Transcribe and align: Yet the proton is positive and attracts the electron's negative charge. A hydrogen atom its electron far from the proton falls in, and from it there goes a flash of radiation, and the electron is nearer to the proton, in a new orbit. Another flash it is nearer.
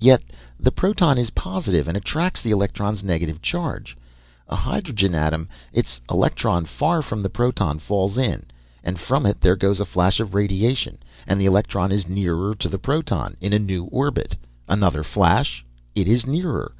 Yet 0.00 0.24
the 0.58 0.72
proton 0.72 1.18
is 1.18 1.30
positive 1.30 1.86
and 1.86 1.96
attracts 1.96 2.42
the 2.42 2.50
electron's 2.50 3.04
negative 3.04 3.40
charge. 3.40 3.96
A 4.48 4.56
hydrogen 4.56 5.14
atom 5.14 5.48
its 5.72 6.00
electron 6.10 6.64
far 6.64 7.00
from 7.00 7.22
the 7.22 7.30
proton 7.30 7.78
falls 7.78 8.18
in, 8.18 8.46
and 8.82 8.98
from 8.98 9.24
it 9.24 9.40
there 9.40 9.54
goes 9.54 9.78
a 9.78 9.84
flash 9.86 10.18
of 10.18 10.34
radiation, 10.34 10.98
and 11.28 11.40
the 11.40 11.46
electron 11.46 11.92
is 11.92 12.08
nearer 12.08 12.56
to 12.56 12.68
the 12.68 12.76
proton, 12.76 13.36
in 13.40 13.52
a 13.52 13.60
new 13.60 13.84
orbit. 13.84 14.34
Another 14.68 15.04
flash 15.04 15.64
it 15.94 16.08
is 16.08 16.26
nearer. 16.26 16.72